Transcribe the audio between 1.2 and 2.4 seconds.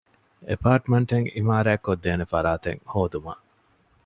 ޢިމާރާތްކޮށްދޭނޭ